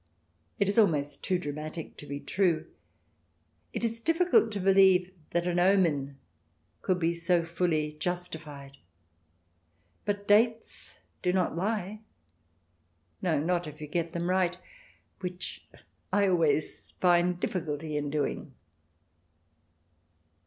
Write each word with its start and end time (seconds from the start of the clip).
It 0.57 0.67
is 0.67 0.79
almost 0.79 1.23
too 1.23 1.37
dramatic 1.37 1.95
to 1.97 2.07
be 2.07 2.19
true. 2.19 2.65
It 3.71 3.83
is 3.83 4.01
difficult 4.01 4.51
to 4.53 4.59
believe 4.59 5.11
that 5.29 5.45
an 5.45 5.59
omen 5.59 6.17
could 6.81 6.97
be 6.97 7.13
so 7.13 7.45
fully 7.45 7.91
justified. 7.93 8.77
But 10.03 10.27
dates 10.27 10.97
do 11.21 11.31
not 11.31 11.55
lie— 11.55 11.99
no, 13.21 13.39
not 13.39 13.67
if 13.67 13.79
you 13.79 13.85
get 13.85 14.11
them 14.13 14.27
right, 14.27 14.57
which 15.19 15.67
I 16.11 16.27
always 16.27 16.93
find 16.99 17.39
difficulty 17.39 17.95
in 17.95 18.09
doing. 18.09 18.55